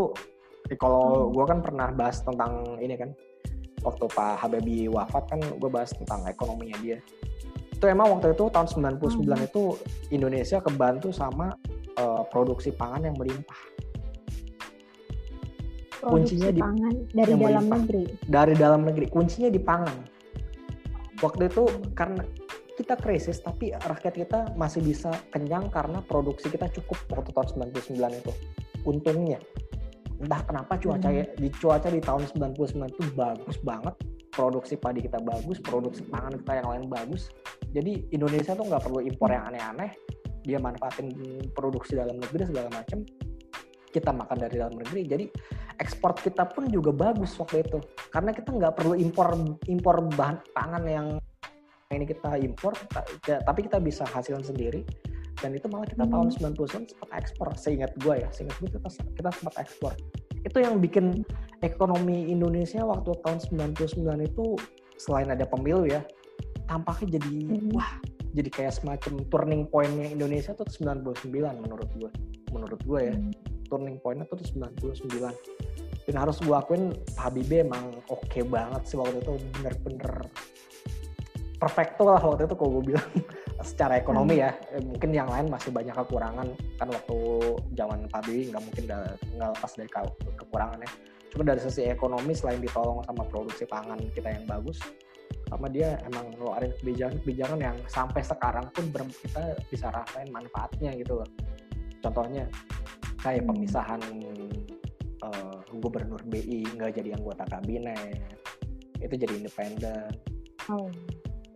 [0.73, 1.35] eh, kalau hmm.
[1.37, 3.13] gue kan pernah bahas tentang ini kan
[3.85, 6.97] waktu Pak Habibie wafat kan gue bahas tentang ekonominya dia
[7.73, 9.47] itu emang waktu itu tahun 99 hmm.
[9.49, 9.63] itu
[10.13, 11.53] Indonesia kebantu sama
[12.01, 13.61] uh, produksi pangan yang melimpah.
[16.01, 17.77] Produksi kuncinya di pangan dari dalam melimpah.
[17.77, 18.03] negeri?
[18.25, 19.05] Dari dalam negeri.
[19.07, 19.97] Kuncinya di pangan.
[21.21, 22.25] Waktu itu karena
[22.73, 28.21] kita krisis tapi rakyat kita masih bisa kenyang karena produksi kita cukup waktu tahun 99
[28.25, 28.33] itu.
[28.81, 29.37] Untungnya.
[30.21, 31.37] Entah kenapa cuaca hmm.
[31.37, 33.93] di cuaca di tahun 99 itu bagus banget.
[34.31, 37.29] Produksi padi kita bagus produksi pangan kita yang lain bagus.
[37.75, 39.91] Jadi Indonesia tuh nggak perlu impor yang aneh-aneh
[40.41, 41.13] dia manfaatin
[41.53, 43.05] produksi dalam negeri segala macam
[43.91, 45.01] kita makan dari dalam negeri.
[45.03, 45.25] Jadi
[45.77, 47.79] ekspor kita pun juga bagus waktu itu.
[48.09, 49.35] Karena kita nggak perlu impor
[49.67, 51.07] impor bahan pangan yang
[51.91, 52.71] ini kita impor
[53.27, 54.87] tapi kita bisa hasilkan sendiri.
[55.41, 56.13] Dan itu malah kita hmm.
[56.13, 59.91] tahun 90-an sempat ekspor seingat gue ya seingat gue kita, kita sempat ekspor.
[60.45, 61.25] Itu yang bikin
[61.65, 63.41] ekonomi Indonesia waktu tahun
[63.73, 64.45] 99 itu
[65.01, 66.05] selain ada pemilu ya
[66.71, 67.75] tampaknya jadi hmm.
[67.75, 67.91] wah
[68.31, 72.11] jadi kayak semacam turning pointnya Indonesia tuh 99 menurut gue
[72.55, 73.31] menurut gue ya hmm.
[73.67, 74.87] turning pointnya tuh 99
[76.07, 80.13] dan harus gue akuin Pak Habibie emang oke okay banget sih waktu itu bener-bener
[81.59, 83.09] perfecto lah waktu itu kalau gue bilang
[83.67, 84.43] secara ekonomi hmm.
[84.47, 86.47] ya eh, mungkin yang lain masih banyak kekurangan
[86.79, 87.17] kan waktu
[87.75, 88.83] zaman Pak Habibie nggak mungkin
[89.37, 89.89] nggak lepas dari
[90.39, 90.89] kekurangannya
[91.31, 94.81] cuma dari sisi ekonomi selain ditolong sama produksi pangan kita yang bagus
[95.51, 101.29] sama dia emang ngeluarin kebijakan-kebijakan yang sampai sekarang pun kita bisa rasain manfaatnya gitu loh
[101.99, 102.47] contohnya
[103.19, 103.51] kayak hmm.
[103.51, 104.01] pemisahan
[105.27, 108.23] uh, gubernur BI nggak jadi anggota kabinet
[109.03, 110.07] itu jadi independen
[110.71, 110.87] oh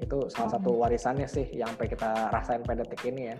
[0.03, 0.81] itu salah satu hmm.
[0.83, 3.37] warisannya sih yang sampai kita rasain pada detik ini ya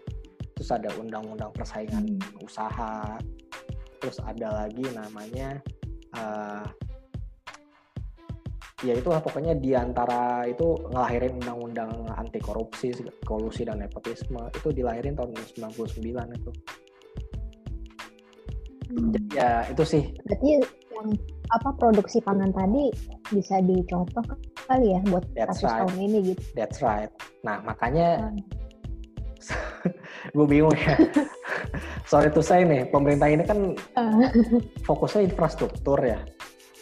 [0.56, 2.48] terus ada undang-undang persaingan hmm.
[2.48, 3.20] usaha
[4.00, 5.60] terus ada lagi namanya
[6.16, 6.64] uh,
[8.86, 12.94] ya itu lah pokoknya di antara itu ngelahirin undang-undang anti korupsi
[13.26, 16.06] kolusi dan nepotisme itu dilahirin tahun 99
[16.38, 16.52] itu
[18.94, 19.10] hmm.
[19.12, 20.48] Jadi ya itu sih berarti
[20.96, 21.10] yang
[21.54, 22.90] apa produksi pangan tadi
[23.30, 24.24] bisa dicontoh
[24.66, 25.80] kali ya buat That's kasus right.
[25.86, 26.42] tahun ini gitu.
[26.58, 27.12] That's right.
[27.46, 28.42] Nah makanya hmm.
[30.36, 30.98] gue bingung ya.
[32.10, 34.30] Sorry tuh saya nih, pemerintah ini kan uh.
[34.88, 36.22] fokusnya infrastruktur ya.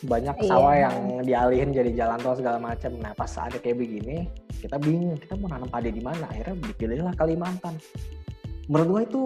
[0.04, 0.50] Banyak iya.
[0.52, 0.82] sawah yeah.
[0.84, 2.92] yang dialihin jadi jalan tol segala macam.
[3.00, 4.28] Nah pas ada kayak begini,
[4.60, 6.28] kita bingung kita mau nanam padi di mana.
[6.28, 7.80] Akhirnya dipilihlah Kalimantan.
[8.68, 9.24] Menurut gue itu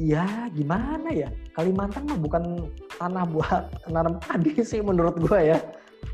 [0.00, 3.62] ya gimana ya Kalimantan mah bukan tanah buat
[3.94, 5.58] nanam padi sih menurut gue ya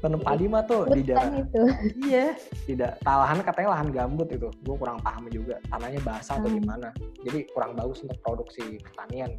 [0.02, 1.62] tanam padi mah tuh di daerah itu.
[2.10, 2.34] iya
[2.66, 6.42] tidak lahan katanya lahan gambut itu gue kurang paham juga tanahnya basah hmm.
[6.44, 6.88] atau gimana
[7.26, 9.30] jadi kurang bagus untuk produksi pertanian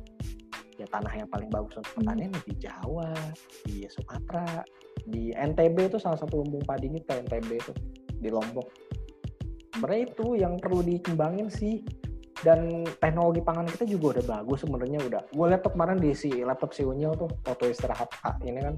[0.80, 1.98] ya tanah yang paling bagus untuk hmm.
[2.00, 3.12] pertanian di Jawa
[3.68, 4.64] di Sumatera
[5.04, 7.74] di NTB itu salah satu lumbung padi kita NTB itu
[8.20, 8.68] di Lombok.
[9.76, 11.84] Sebenarnya itu yang perlu dikembangin sih
[12.40, 15.22] dan teknologi pangan kita juga udah bagus sebenarnya udah.
[15.36, 18.08] Gue lihat tuh kemarin di si laptop si Unyil tuh foto istirahat
[18.48, 18.76] ini kan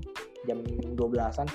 [0.49, 1.49] jam 12-an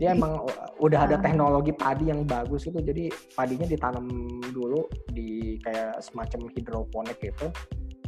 [0.00, 0.48] dia emang
[0.80, 1.22] udah ada ah.
[1.22, 4.08] teknologi padi yang bagus itu jadi padinya ditanam
[4.48, 7.52] dulu di kayak semacam hidroponik gitu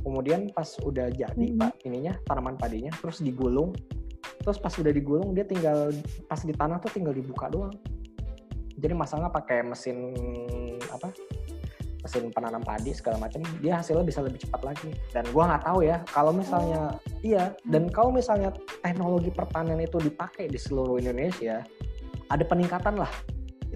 [0.02, 1.62] kemudian pas udah jadi mm -hmm.
[1.62, 3.72] pak ininya tanaman padinya terus digulung.
[4.42, 5.94] Terus pas udah digulung dia tinggal
[6.26, 7.74] pas di tanah tuh tinggal dibuka doang.
[8.74, 9.98] Jadi masalahnya pakai mesin
[10.90, 11.14] apa
[12.02, 13.46] mesin penanam padi segala macam.
[13.62, 14.90] Dia hasilnya bisa lebih cepat lagi.
[15.14, 17.22] Dan gua nggak tahu ya kalau misalnya oh.
[17.22, 17.54] iya.
[17.62, 18.50] Dan kalau misalnya
[18.82, 21.62] teknologi pertanian itu dipakai di seluruh Indonesia
[22.32, 23.12] ada peningkatan lah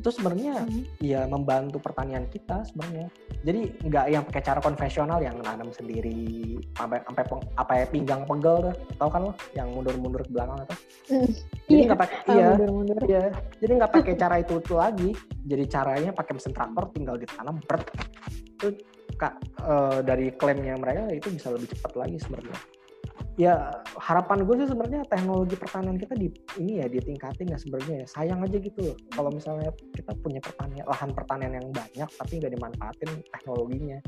[0.06, 1.02] itu sebenarnya hmm.
[1.02, 3.10] ya membantu pertanian kita sebenarnya.
[3.42, 7.24] Jadi nggak yang pakai cara konvensional yang nanam sendiri sampai sampai
[7.58, 8.74] apa ya pinggang pegel tuh.
[9.02, 10.78] Tau kan lo yang mundur-mundur ke belakang atau?
[11.10, 11.30] Mm.
[11.66, 12.48] jadi nggak pakai oh, iya.
[12.70, 13.22] mundur iya.
[13.58, 15.10] Jadi nggak pakai cara itu itu lagi.
[15.42, 17.90] Jadi caranya pakai mesin traktor tinggal ditanam bert
[18.56, 18.78] itu
[19.18, 19.34] kak
[19.66, 22.56] uh, dari klaimnya mereka itu bisa lebih cepat lagi sebenarnya
[23.36, 23.68] ya
[24.00, 28.06] harapan gue sih sebenarnya teknologi pertanian kita di ini ya ditingkatin ya sebenarnya ya.
[28.08, 33.10] Sayang aja gitu kalau misalnya kita punya pertanian lahan pertanian yang banyak tapi nggak dimanfaatin
[33.32, 34.00] teknologinya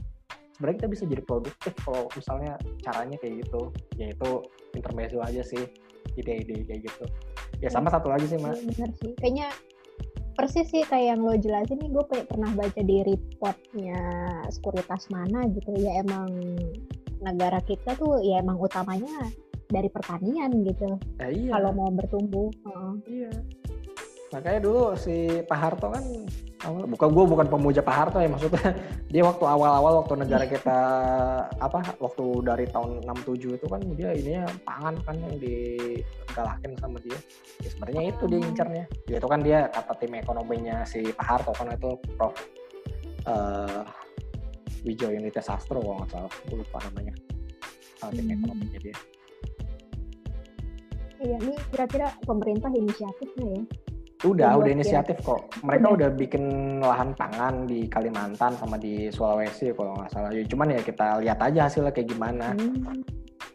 [0.57, 3.63] sebenarnya kita bisa jadi produktif kalau misalnya caranya kayak gitu.
[4.01, 4.31] Yaitu
[4.75, 5.69] intermezzo aja sih
[6.19, 7.05] ide-ide kayak gitu.
[7.63, 8.59] Ya sama satu lagi sih mas.
[8.59, 9.13] iya, benar sih.
[9.23, 9.49] Kayaknya
[10.39, 13.99] persis sih kayak yang lo jelasin nih gue pernah baca di reportnya
[14.55, 16.31] sekuritas mana gitu ya emang
[17.23, 19.29] negara kita tuh ya emang utamanya
[19.69, 20.97] dari pertanian gitu.
[21.21, 21.53] Eh, iya.
[21.57, 22.49] Kalau mau bertumbuh.
[22.65, 22.97] Uh.
[23.05, 23.33] Iya.
[24.29, 26.05] makanya dulu si Pak Harto kan
[26.67, 28.77] bukan gue bukan pemuja Pak Harto ya maksudnya
[29.13, 30.79] dia waktu awal-awal waktu negara kita
[31.57, 37.19] apa waktu dari tahun 67 itu kan dia ininya pangan kan yang digalakin sama dia
[37.65, 41.53] ya, sebenarnya itu dia incarnya ya itu kan dia kata tim ekonominya si Pak Harto
[41.55, 42.35] kan itu Prof
[43.25, 43.87] uh,
[44.87, 47.15] Wijo Yunita Sastro kalau nggak salah gue lupa namanya
[48.13, 48.35] tim hmm.
[48.39, 48.99] ekonominya dia
[51.19, 53.63] Iya, ini kira-kira pemerintah inisiatifnya ya
[54.27, 55.47] Udah, udah inisiatif kok.
[55.63, 56.11] Mereka udah.
[56.11, 56.43] bikin
[56.83, 60.35] lahan pangan di Kalimantan sama di Sulawesi kalau nggak salah.
[60.35, 62.51] Ya, cuman ya kita lihat aja hasilnya kayak gimana.
[62.51, 62.99] Hmm.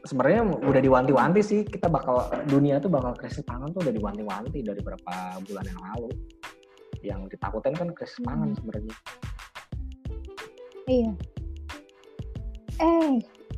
[0.07, 4.79] Sebenarnya udah diwanti-wanti sih kita bakal dunia tuh bakal krisis pangan tuh udah diwanti-wanti dari
[4.79, 6.09] beberapa bulan yang lalu.
[7.03, 8.27] Yang ditakutin kan krisis hmm.
[8.31, 8.95] pangan sebenarnya.
[10.87, 11.11] Iya.
[12.81, 13.13] Eh,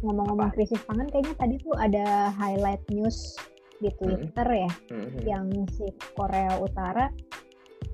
[0.06, 3.34] ngomong-ngomong krisis pangan kayaknya tadi tuh ada highlight news
[3.82, 3.98] di hmm.
[3.98, 5.10] Twitter ya hmm.
[5.26, 7.10] yang si Korea Utara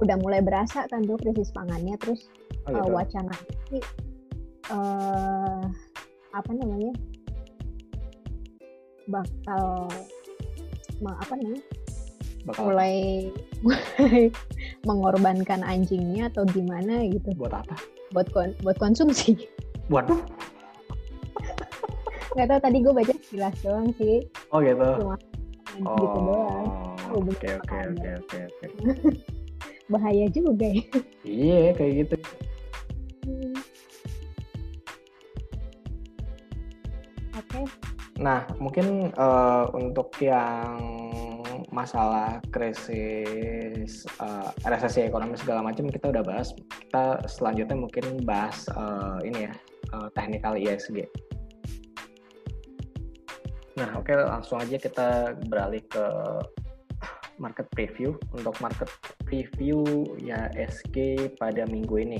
[0.01, 2.27] udah mulai berasa kan tuh krisis pangannya terus
[2.67, 3.33] oh, uh, wacana
[3.69, 3.79] ini
[4.73, 5.61] uh,
[6.33, 6.93] apa namanya
[9.09, 9.89] bakal
[11.01, 11.63] apa namanya
[12.45, 13.29] bakal mulai
[14.89, 17.77] mengorbankan anjingnya atau gimana gitu buat apa
[18.11, 19.47] buat kon buat konsumsi
[19.91, 20.19] waduh
[22.35, 24.23] nggak tahu tadi gue baca jelas doang sih
[24.55, 25.17] oh gitu
[25.71, 26.65] Cuma oh, gitu doang.
[27.11, 28.65] Oke oke oke oke oke.
[29.91, 30.83] Bahaya juga ya.
[31.23, 32.15] Iya kayak gitu.
[33.27, 33.55] Hmm.
[37.35, 37.47] Oke.
[37.47, 37.63] Okay.
[38.19, 40.79] Nah mungkin uh, untuk yang
[41.71, 46.51] masalah krisis uh, resesi ekonomi segala macam kita udah bahas.
[46.55, 49.53] Kita selanjutnya mungkin bahas uh, ini ya
[49.95, 51.07] uh, technical ISG.
[53.79, 56.05] Nah, oke okay, langsung aja kita beralih ke
[57.39, 58.19] market preview.
[58.35, 58.91] Untuk market
[59.23, 62.19] preview ya SG pada minggu ini.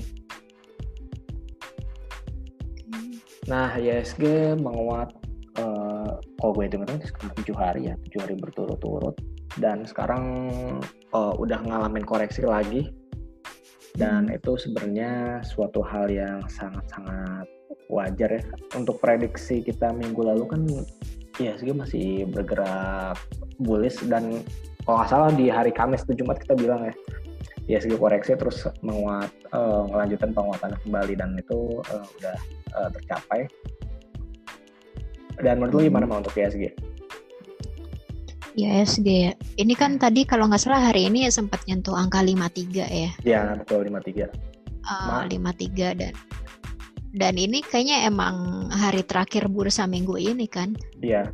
[3.52, 5.12] Nah, ISG menguat
[5.60, 9.31] uh, kalau gue itu sekitar tujuh hari ya, tujuh hari berturut-turut.
[9.60, 10.24] Dan sekarang
[11.12, 12.92] uh, udah ngalamin koreksi lagi.
[13.92, 14.36] Dan hmm.
[14.40, 17.44] itu sebenarnya suatu hal yang sangat-sangat
[17.92, 18.42] wajar ya.
[18.76, 20.62] Untuk prediksi kita minggu lalu kan
[21.40, 23.16] ISG masih bergerak
[23.60, 24.44] bullish dan
[24.84, 26.94] kalau nggak salah di hari Kamis tuh Jumat kita bilang ya
[27.70, 32.36] ISG koreksi terus menguat uh, melanjutkan penguatan kembali dan itu uh, udah
[32.74, 33.46] uh, tercapai.
[35.40, 36.74] Dan menurut lu gimana mau untuk ISG?
[38.56, 39.32] ISG ya.
[39.56, 43.10] Ini kan tadi kalau nggak salah hari ini ya sempat nyentuh angka 53 ya.
[43.24, 44.28] Iya, betul 53.
[44.82, 46.14] Uh, 53 dan
[47.12, 50.72] dan ini kayaknya emang hari terakhir bursa minggu ini kan?
[51.04, 51.28] Iya.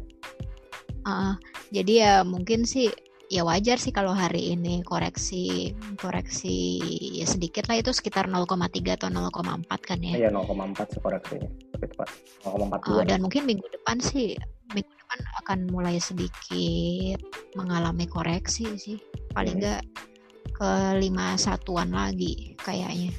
[1.07, 1.39] Uh,
[1.71, 2.91] jadi ya mungkin sih
[3.29, 6.81] ya wajar sih kalau hari ini koreksi koreksi
[7.15, 10.15] ya sedikit lah itu sekitar 0,3 atau 0,4 kan ya?
[10.17, 12.09] Iya 0,4 sih koreksinya tapi tepat
[12.43, 12.91] 0,42.
[12.91, 14.35] Uh, dan mungkin minggu depan sih
[14.75, 17.17] minggu depan akan mulai sedikit
[17.57, 19.01] mengalami koreksi sih
[19.33, 20.53] paling enggak hmm.
[20.53, 23.17] ke lima satuan lagi kayaknya.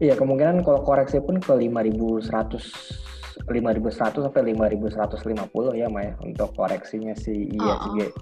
[0.00, 7.52] Iya kemungkinan kalau koreksi pun ke 5100 5100 sampai 5150 ya Maya untuk koreksinya si
[7.52, 8.08] ISG.
[8.08, 8.12] Oh.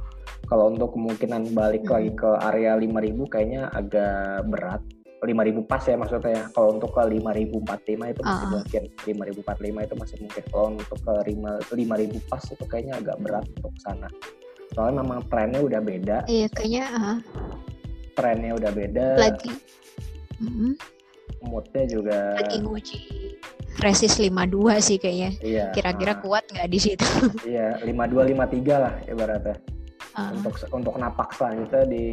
[0.51, 1.93] Kalau untuk kemungkinan balik hmm.
[1.95, 4.83] lagi ke area 5000 kayaknya agak berat.
[5.27, 6.45] 5000 pas ya maksudnya ya.
[6.55, 8.51] Kalau untuk ke 5045 itu masih uh.
[8.55, 8.83] mungkin.
[9.03, 10.43] 5045 itu masih mungkin.
[10.49, 11.15] Kalau untuk ke
[11.75, 14.09] 5000 pas itu kayaknya agak berat untuk sana.
[14.73, 16.17] Soalnya memang trennya udah beda.
[16.31, 17.19] Iya kayaknya uh.
[18.15, 19.07] trennya udah beda.
[19.19, 19.53] Lagi.
[20.39, 20.97] Mm -hmm
[21.47, 22.99] moodnya juga lagi nguji
[23.77, 25.31] Resist 52 sih kayaknya.
[25.45, 25.65] Iya.
[25.77, 27.05] Kira-kira uh, kuat nggak di situ?
[27.45, 29.57] Iya, 52 53 lah ibaratnya.
[30.17, 30.33] Uh.
[30.41, 32.05] Untuk untuk napak selanjutnya di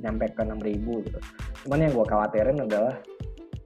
[0.00, 1.18] nyampe ke 6000 gitu.
[1.66, 2.96] Cuman yang gue khawatirin adalah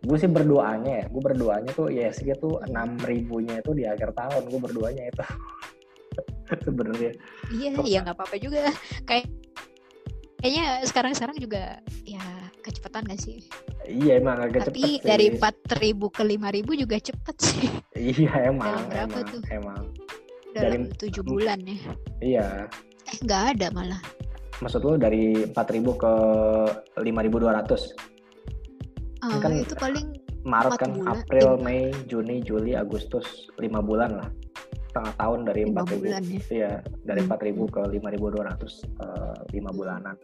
[0.05, 4.43] gue sih berdoanya ya, gue berdoanya tuh ISG tuh 6000 nya itu di akhir tahun,
[4.51, 5.25] gue berdoanya itu.
[6.67, 7.13] Sebenarnya.
[7.55, 8.69] Iya, iya nggak apa-apa juga.
[9.09, 9.33] Kayak
[10.45, 12.21] kayaknya sekarang-sekarang juga ya
[12.61, 13.41] kecepatan gak sih?
[13.89, 17.69] Iya emang agak Tapi cepet dari empat ribu ke lima ribu juga cepet sih.
[17.97, 18.69] Iya emang.
[18.69, 19.43] Dalam berapa emang, tuh?
[19.49, 19.83] Emang.
[20.53, 21.79] Dalam tujuh bulan ya.
[22.21, 22.49] Iya.
[23.15, 24.01] Eh nggak ada malah.
[24.59, 26.13] Maksud lo dari empat ribu ke
[26.99, 27.95] lima ribu dua ratus?
[29.23, 31.23] Oh, kan itu paling Maret kan, bulan.
[31.23, 34.29] April, Mei, Juni, Juli, Agustus, lima bulan lah
[34.95, 36.19] setengah tahun dari empat ribu, ya?
[36.55, 36.73] iya
[37.03, 37.27] dari hmm.
[37.27, 37.49] empat hmm.
[37.51, 40.15] ribu ke lima ribu dua ratus eh, lima bulanan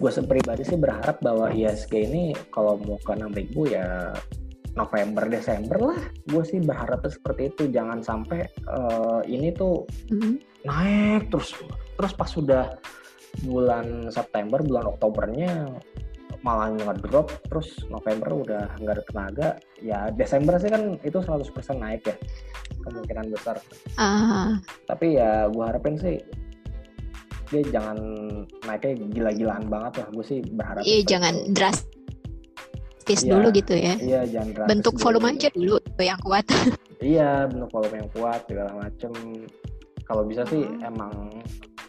[0.00, 4.10] gue sepribadi sih berharap bahwa ISG ini kalau mau ke 6000 ya
[4.72, 6.00] November Desember lah.
[6.28, 7.62] Gue sih berharap seperti itu.
[7.68, 10.34] Jangan sampai uh, ini tuh mm-hmm.
[10.64, 11.28] naik.
[11.28, 11.56] Terus
[11.96, 12.64] terus pas sudah
[13.44, 15.68] bulan September bulan Oktobernya
[16.40, 17.28] malah ngedrop.
[17.52, 19.48] Terus November udah nggak ada tenaga.
[19.78, 22.16] Ya Desember sih kan itu 100% naik ya.
[22.82, 23.60] Kemungkinan besar.
[24.00, 24.58] Uh.
[24.88, 26.16] tapi ya gue harapin sih
[27.52, 28.00] dia jangan
[28.64, 30.08] naiknya gila-gilaan banget lah.
[30.16, 32.01] Gue sih berharap iya jangan itu.
[33.02, 33.94] Drastis ya, dulu gitu ya.
[33.98, 36.46] Iya jangan drastis bentuk volume aja dulu yang kuat.
[37.02, 39.10] Iya bentuk volume yang kuat segala macem.
[40.06, 40.86] Kalau bisa sih hmm.
[40.86, 41.42] emang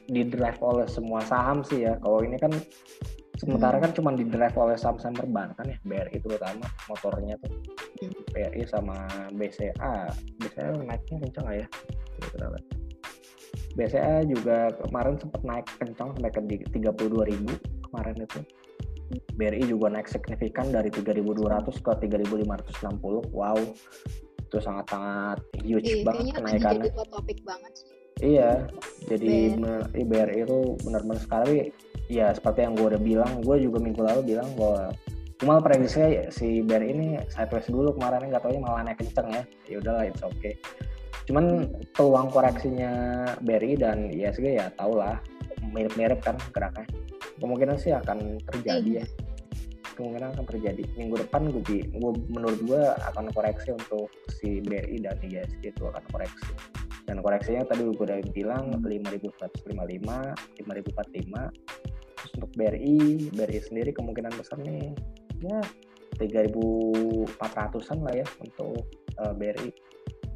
[0.09, 1.93] di drive oleh semua saham sih ya.
[2.01, 2.49] Kalau ini kan
[3.37, 3.85] sementara hmm.
[3.85, 7.53] kan cuma di drive oleh saham-saham perbankan ya BRI terutama motornya tuh.
[8.01, 8.13] Hmm.
[8.33, 9.05] BRI sama
[9.37, 10.09] BCA
[10.41, 11.67] BCA naiknya kencang nggak ya?
[13.77, 16.41] BCA juga kemarin sempat naik kencang sampai ke
[16.73, 17.53] 32 ribu
[17.85, 18.41] kemarin itu
[19.35, 23.57] BRI juga naik signifikan dari 3.200 ke 3.560 wow
[24.43, 28.69] itu sangat-sangat huge iya, banget kenaikannya jadi topik banget sih Iya,
[29.09, 29.57] jadi
[29.91, 31.73] BRI itu benar-benar sekali
[32.11, 34.93] ya seperti yang gue udah bilang, gue juga minggu lalu bilang bahwa
[35.41, 39.43] cuma prediksinya si BRI ini sideways dulu kemarin nggak tahu malah naik kenceng ya.
[39.65, 40.53] Ya udahlah it's okay.
[41.25, 42.91] Cuman peluang koreksinya
[43.41, 45.17] BRI dan ISG ya tau lah
[45.73, 46.85] mirip-mirip kan geraknya.
[47.39, 49.05] Kemungkinan sih akan terjadi ya.
[49.93, 52.81] Kemungkinan akan terjadi minggu depan gue, gue menurut gue
[53.13, 54.09] akan koreksi untuk
[54.41, 56.49] si BRI dan ISG itu akan koreksi.
[57.05, 60.65] Dan koreksinya tadi gue udah bilang 5155, 5045.
[62.13, 64.95] Terus untuk BRI, BRI sendiri kemungkinan besar nih
[65.43, 65.59] ya
[66.17, 68.87] 3400-an lah ya untuk
[69.19, 69.69] uh, eh, BRI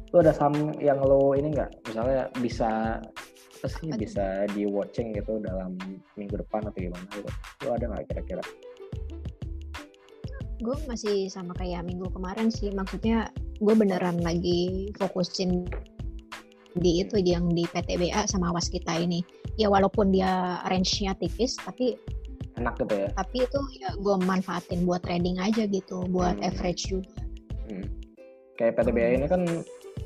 [0.08, 2.96] lu ada saham yang lo ini nggak misalnya bisa
[3.58, 5.74] apa sih apa bisa di watching gitu dalam
[6.14, 7.30] minggu depan atau gimana gitu.
[7.66, 8.42] Lo ada nggak kira-kira?
[10.62, 12.70] Gue masih sama kayak minggu kemarin sih.
[12.70, 15.66] Maksudnya gue beneran lagi fokusin
[16.78, 19.26] di itu yang di PTBA sama awas kita ini.
[19.58, 21.98] Ya walaupun dia range-nya tipis tapi
[22.58, 23.08] enak gitu ya?
[23.14, 26.46] tapi itu ya gue manfaatin buat trading aja gitu buat hmm.
[26.46, 27.22] average juga.
[27.70, 27.86] Hmm.
[28.58, 29.16] kayak PTBA hmm.
[29.22, 29.42] ini kan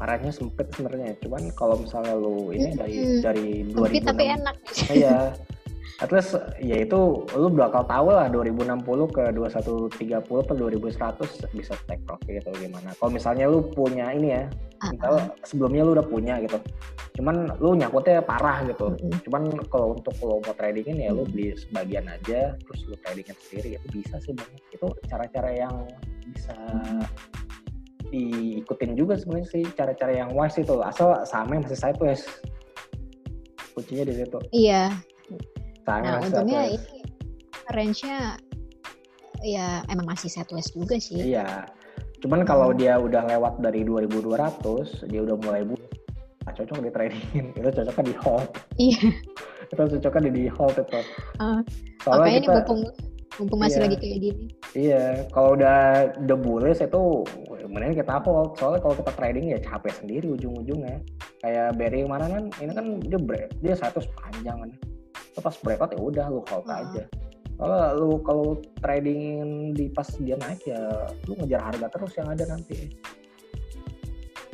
[0.01, 1.19] arahnya sempit sebenarnya.
[1.21, 3.21] Cuman kalau misalnya lu ini dari hmm.
[3.21, 4.57] dari 2006 sempit tapi enak.
[4.93, 5.19] Iya.
[6.03, 8.83] At least ya itu lu bakal tahu lah 2060
[9.15, 12.91] ke 2130 per 2100 bisa take profit atau gimana.
[12.99, 14.51] Kalau misalnya lu punya ini ya
[14.83, 15.31] uh-huh.
[15.47, 16.59] sebelumnya lu udah punya gitu.
[17.21, 18.99] Cuman lu nyangkutnya parah gitu.
[18.99, 19.15] Uh-huh.
[19.31, 23.79] cuman kalau untuk lo mau tradingin ya lu beli sebagian aja terus lu tradingin sendiri
[23.79, 25.75] itu bisa sih banyak itu cara-cara yang
[26.35, 26.57] bisa
[28.13, 30.77] diikutin juga sebenarnya sih cara-cara yang wise itu.
[30.85, 32.23] Asal sahamnya masih sideways
[33.73, 34.39] kuncinya di situ.
[34.53, 34.93] Iya.
[35.89, 37.01] Sangat nah untungnya ini
[37.73, 38.37] range-nya
[39.41, 41.33] ya emang masih sideways juga sih.
[41.33, 41.65] Iya.
[42.21, 42.79] Cuman kalau hmm.
[42.79, 45.75] dia udah lewat dari 2200 dia udah mulai bu
[46.45, 47.47] nah, cocok di trading.
[47.59, 48.49] Itu cocoknya di hold.
[48.77, 49.03] Iya.
[49.73, 51.01] Itu cocoknya di, di hold itu.
[51.41, 51.65] Uh,
[52.05, 52.81] soalnya kita, ini mumpung
[53.41, 57.03] mumpung masih iya, lagi kayak gini iya kalau udah udah bullish itu
[57.73, 61.01] mending kita hold soalnya kalau kita trading ya capek sendiri ujung-ujungnya.
[61.41, 64.71] Kayak Berry mana kan ini kan dia break dia satu panjang kan.
[65.41, 66.81] Pas breakout ya udah lu hold uh.
[66.85, 67.05] aja.
[67.57, 68.49] Kalau lu kalau
[68.83, 69.21] trading
[69.77, 70.81] di pas dia naik ya
[71.31, 72.91] lu ngejar harga terus yang ada nanti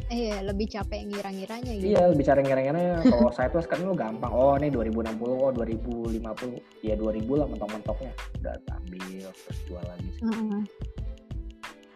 [0.08, 1.92] Iya, lebih capek ngira-ngiranya gitu.
[1.92, 3.04] Iya, lebih capek ngira-ngiranya.
[3.04, 4.32] Kalau saya tuh sekarang lu gampang.
[4.32, 6.56] Oh, ini 2060, oh 2050.
[6.80, 8.12] Ya 2000 lah mentok-mentoknya.
[8.40, 10.10] Udah ambil terus jual lagi.
[10.24, 10.62] Uh -huh.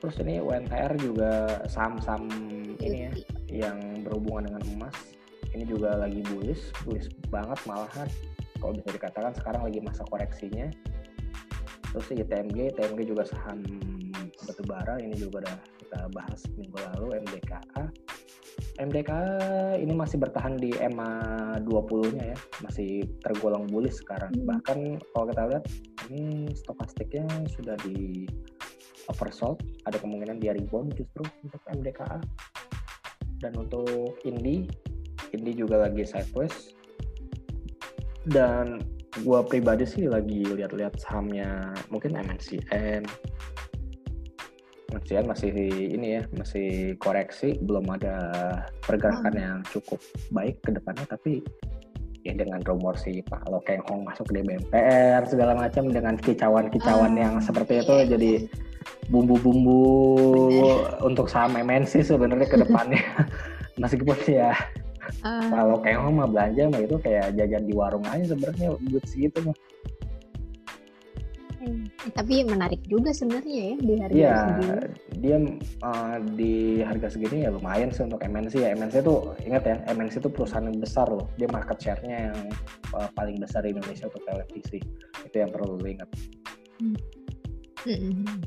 [0.03, 2.27] Terus ini UNTR juga saham-saham
[2.83, 3.13] ini ya
[3.49, 4.97] yang berhubungan dengan emas.
[5.55, 8.09] Ini juga lagi bullish, bullish banget malahan.
[8.59, 10.69] Kalau bisa dikatakan sekarang lagi masa koreksinya.
[11.93, 13.63] Terus si TMG, TMG juga saham
[14.45, 17.85] batubara ini juga udah kita bahas minggu lalu MDKA.
[18.81, 19.25] MDKA
[19.81, 21.11] ini masih bertahan di EMA
[21.65, 24.33] 20-nya ya, masih tergolong bullish sekarang.
[24.33, 24.49] Hmm.
[24.49, 24.79] Bahkan
[25.13, 25.65] kalau kita lihat
[26.11, 28.29] ini stokastiknya sudah di
[29.11, 32.23] oversold ada kemungkinan dia rebound justru untuk MDKA
[33.43, 34.71] dan untuk Indi
[35.35, 36.77] Indi juga lagi sideways
[38.31, 38.79] dan
[39.27, 43.03] gua pribadi sih lagi lihat-lihat sahamnya mungkin MNCN
[44.93, 45.51] MNCN masih
[45.97, 48.17] ini ya masih koreksi belum ada
[48.85, 49.43] pergerakan hmm.
[49.43, 49.99] yang cukup
[50.31, 51.41] baik ke depannya tapi
[52.23, 57.23] ya dengan rumor si Pak Lokeng Hong masuk di BMPR segala macam dengan kicauan-kicauan hmm.
[57.23, 58.07] yang seperti itu iya.
[58.07, 58.33] jadi
[59.11, 59.83] bumbu-bumbu
[61.03, 63.03] untuk saham MNC sebenarnya ke depannya
[63.81, 64.55] meskipun ya
[65.27, 65.49] uh.
[65.51, 69.57] kalau kayak mah belanja mah itu kayak jajan di warung aja sebenarnya buat segitu mah.
[72.11, 74.75] Tapi menarik juga sebenarnya ya di harga ya, segini.
[75.23, 75.37] dia
[75.87, 78.75] uh, di harga segini ya lumayan sih untuk MNC ya.
[78.75, 81.31] MNC itu ingat ya, MNC itu perusahaan yang besar loh.
[81.39, 82.39] Dia market share-nya yang
[82.99, 84.83] uh, paling besar di Indonesia untuk televisi.
[85.23, 86.11] Itu yang perlu lo ingat.
[86.83, 86.99] Hmm.
[87.87, 88.39] Hmm.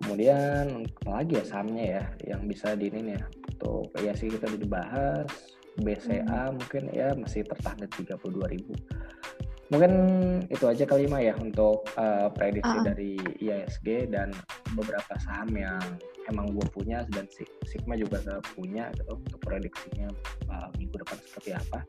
[0.00, 3.24] Kemudian lagi ya sahamnya ya yang bisa di ini ya.
[3.52, 5.28] Untuk ya sih kita udah dibahas.
[5.76, 6.56] BCA hmm.
[6.56, 8.72] mungkin ya masih tertahan di 32 ribu
[9.66, 9.92] Mungkin
[10.46, 12.86] itu aja kali ya untuk uh, prediksi uh -uh.
[12.86, 14.30] dari IISG dan
[14.78, 15.82] beberapa saham yang
[16.30, 17.26] emang gue punya dan
[17.66, 18.22] Sigma juga
[18.54, 20.06] punya gitu untuk prediksinya
[20.50, 21.82] uh, minggu depan seperti apa.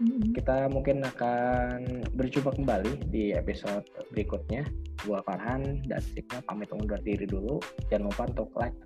[0.00, 0.32] Mm-hmm.
[0.32, 4.64] Kita mungkin akan berjumpa kembali di episode berikutnya.
[5.04, 7.60] Gua Farhan dan Sigma pamit undur diri dulu.
[7.88, 8.76] Jangan lupa untuk like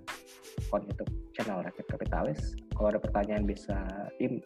[0.67, 2.55] akun YouTube channel Rakyat Kapitalis.
[2.75, 3.79] Kalau ada pertanyaan bisa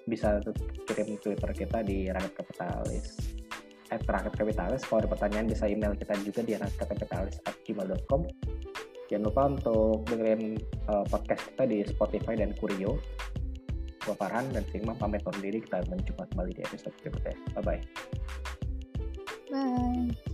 [0.06, 0.42] bisa
[0.90, 3.39] kirim Twitter kita di Rakyat Kapitalis
[3.90, 4.82] at rakyat kapitalis.
[4.86, 8.22] Kalau ada pertanyaan bisa email kita juga di rakyatkapitalis@gmail.com.
[9.10, 13.02] Jangan lupa untuk dengerin uh, podcast kita di Spotify dan Kurio.
[14.00, 15.60] Gue Farhan dan Sigma pamit undur diri.
[15.66, 17.36] Kita menjumpa kembali di episode berikutnya.
[17.58, 17.82] Bye-bye.
[19.50, 20.29] Bye.